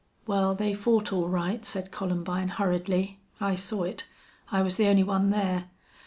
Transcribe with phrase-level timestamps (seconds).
[0.25, 3.19] "Well, they fought, all right," said Columbine, hurriedly.
[3.39, 4.07] "I saw it.
[4.51, 5.65] I was the only one there.